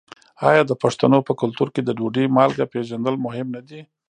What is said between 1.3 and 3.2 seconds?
کلتور کې د ډوډۍ مالګه پیژندل